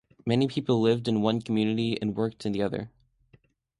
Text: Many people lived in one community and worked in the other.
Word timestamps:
Many 0.25 0.47
people 0.47 0.81
lived 0.81 1.07
in 1.07 1.21
one 1.21 1.43
community 1.43 1.95
and 2.01 2.15
worked 2.15 2.43
in 2.47 2.53
the 2.53 2.63
other. 2.63 2.89